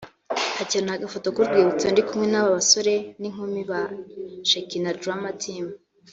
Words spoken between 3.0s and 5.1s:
n’inkumi ba Shekinah